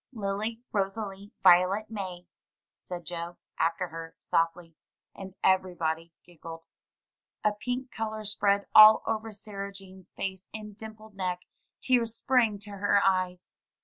"Lily 0.13 0.63
Rosalie 0.71 1.31
Violet 1.43 1.91
May," 1.91 2.25
said 2.75 3.05
Joe, 3.05 3.37
after 3.59 3.89
her, 3.89 4.15
softly. 4.17 4.73
And 5.13 5.35
everybody 5.43 6.11
giggled. 6.25 6.63
A 7.43 7.51
pink 7.51 7.91
color 7.91 8.25
spread 8.25 8.65
all 8.73 9.03
over 9.05 9.31
Sarah 9.31 9.71
Jane's 9.71 10.11
face 10.11 10.47
and 10.55 10.75
dimpled 10.75 11.13
neck; 11.13 11.41
tears 11.81 12.15
sprang 12.15 12.57
to 12.61 12.71
her 12.77 12.99
eyes. 13.05 13.53